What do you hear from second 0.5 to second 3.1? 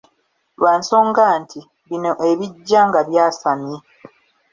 Lwa nsonga nti, bino ebijja nga